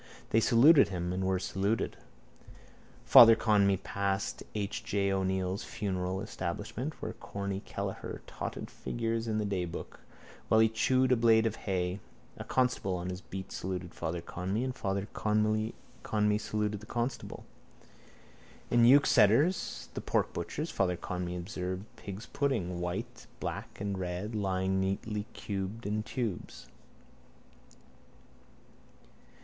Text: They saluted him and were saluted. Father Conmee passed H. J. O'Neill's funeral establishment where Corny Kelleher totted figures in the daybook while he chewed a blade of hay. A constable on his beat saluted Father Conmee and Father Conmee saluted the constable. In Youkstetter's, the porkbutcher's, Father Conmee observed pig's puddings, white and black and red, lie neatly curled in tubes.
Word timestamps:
They 0.31 0.39
saluted 0.39 0.87
him 0.87 1.13
and 1.13 1.23
were 1.23 1.37
saluted. 1.37 1.95
Father 3.05 3.35
Conmee 3.35 3.77
passed 3.83 4.41
H. 4.55 4.83
J. 4.83 5.11
O'Neill's 5.11 5.63
funeral 5.63 6.21
establishment 6.21 6.99
where 7.03 7.13
Corny 7.13 7.61
Kelleher 7.67 8.23
totted 8.25 8.71
figures 8.71 9.27
in 9.27 9.37
the 9.37 9.45
daybook 9.45 9.99
while 10.47 10.59
he 10.59 10.69
chewed 10.69 11.11
a 11.11 11.15
blade 11.15 11.45
of 11.45 11.55
hay. 11.67 11.99
A 12.37 12.43
constable 12.43 12.95
on 12.95 13.11
his 13.11 13.21
beat 13.21 13.51
saluted 13.51 13.93
Father 13.93 14.21
Conmee 14.21 14.63
and 14.63 14.73
Father 14.75 15.07
Conmee 15.13 15.73
saluted 16.39 16.79
the 16.79 16.87
constable. 16.87 17.45
In 18.71 18.85
Youkstetter's, 18.85 19.89
the 19.93 20.01
porkbutcher's, 20.01 20.71
Father 20.71 20.97
Conmee 20.97 21.37
observed 21.37 21.83
pig's 21.95 22.25
puddings, 22.25 22.81
white 22.81 23.27
and 23.31 23.39
black 23.39 23.79
and 23.79 23.95
red, 23.99 24.33
lie 24.33 24.65
neatly 24.65 25.27
curled 25.35 25.85
in 25.85 26.01
tubes. 26.01 26.65